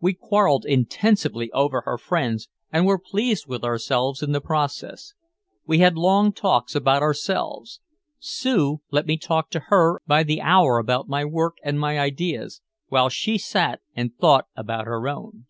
We 0.00 0.12
quarreled 0.14 0.64
intensely 0.66 1.52
over 1.52 1.82
her 1.82 1.98
friends 1.98 2.48
and 2.72 2.84
were 2.84 2.98
pleased 2.98 3.46
with 3.46 3.62
ourselves 3.62 4.24
in 4.24 4.32
the 4.32 4.40
process. 4.40 5.14
We 5.68 5.78
had 5.78 5.96
long 5.96 6.32
talks 6.32 6.74
about 6.74 7.00
ourselves. 7.00 7.80
Sue 8.18 8.80
let 8.90 9.06
me 9.06 9.16
talk 9.16 9.50
to 9.50 9.60
her 9.68 10.02
by 10.04 10.24
the 10.24 10.40
hour 10.40 10.78
about 10.78 11.08
my 11.08 11.24
work 11.24 11.58
and 11.62 11.78
my 11.78 11.96
ideas, 11.96 12.60
while 12.88 13.08
she 13.08 13.38
sat 13.38 13.80
and 13.94 14.10
thought 14.16 14.46
about 14.56 14.86
her 14.86 15.08
own. 15.08 15.46